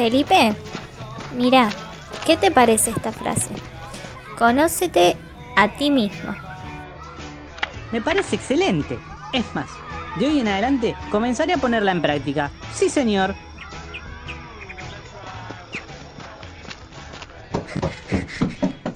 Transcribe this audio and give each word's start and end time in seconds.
Felipe, 0.00 0.56
mira, 1.36 1.68
¿qué 2.24 2.38
te 2.38 2.50
parece 2.50 2.88
esta 2.88 3.12
frase? 3.12 3.50
Conócete 4.38 5.14
a 5.56 5.76
ti 5.76 5.90
mismo. 5.90 6.34
Me 7.92 8.00
parece 8.00 8.36
excelente. 8.36 8.98
Es 9.34 9.44
más, 9.54 9.68
de 10.16 10.26
hoy 10.26 10.40
en 10.40 10.48
adelante 10.48 10.96
comenzaré 11.10 11.52
a 11.52 11.58
ponerla 11.58 11.92
en 11.92 12.00
práctica. 12.00 12.50
Sí, 12.72 12.88
señor. 12.88 13.34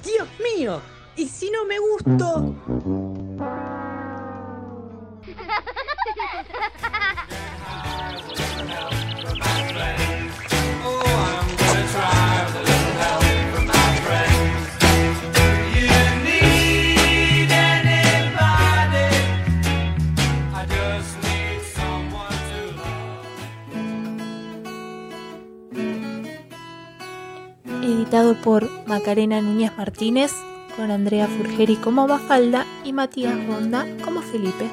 Dios 0.03 0.27
mío, 0.57 0.81
¿y 1.15 1.27
si 1.27 1.51
no 1.51 1.65
me 1.65 1.77
gusto? 1.77 2.55
editado 27.85 28.35
por 28.35 28.69
Macarena 28.87 29.41
Núñez 29.41 29.71
Martínez, 29.77 30.31
con 30.75 30.91
Andrea 30.91 31.27
Furgeri 31.27 31.75
como 31.77 32.07
Mafalda 32.07 32.65
y 32.83 32.93
Matías 32.93 33.35
Ronda 33.47 33.85
como 34.03 34.21
Felipe. 34.21 34.69